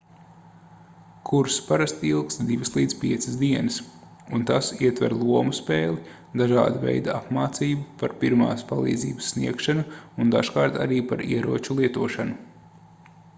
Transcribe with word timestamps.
kurss 1.29 1.57
parasti 1.65 2.07
ilgst 2.11 2.39
2-5 2.47 3.35
dienas 3.41 3.75
un 4.37 4.45
tas 4.53 4.69
ietver 4.87 5.15
lomu 5.19 5.53
spēli 5.59 6.17
dažāda 6.43 6.81
veida 6.89 7.13
apmācību 7.19 7.85
par 8.03 8.17
pirmās 8.27 8.65
palīdzības 8.75 9.31
sniegšanu 9.35 9.85
un 10.25 10.35
dažkārt 10.39 10.81
arī 10.91 11.03
par 11.13 11.23
ieroču 11.31 11.79
lietošanu 11.83 12.71